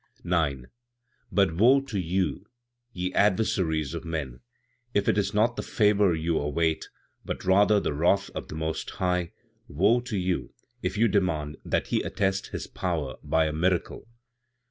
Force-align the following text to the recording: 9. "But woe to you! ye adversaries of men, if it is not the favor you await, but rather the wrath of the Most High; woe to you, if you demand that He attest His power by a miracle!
9. 0.23 0.65
"But 1.31 1.55
woe 1.57 1.79
to 1.81 1.99
you! 1.99 2.47
ye 2.91 3.13
adversaries 3.13 3.93
of 3.93 4.03
men, 4.03 4.39
if 4.95 5.07
it 5.07 5.15
is 5.15 5.31
not 5.31 5.55
the 5.57 5.61
favor 5.61 6.15
you 6.15 6.39
await, 6.39 6.89
but 7.23 7.45
rather 7.45 7.79
the 7.79 7.93
wrath 7.93 8.31
of 8.31 8.47
the 8.47 8.55
Most 8.55 8.89
High; 8.89 9.31
woe 9.67 9.99
to 10.01 10.17
you, 10.17 10.55
if 10.81 10.97
you 10.97 11.07
demand 11.07 11.57
that 11.63 11.89
He 11.89 12.01
attest 12.01 12.47
His 12.47 12.65
power 12.65 13.17
by 13.23 13.45
a 13.45 13.53
miracle! 13.53 14.07